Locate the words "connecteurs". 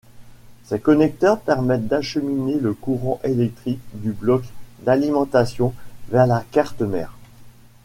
0.79-1.39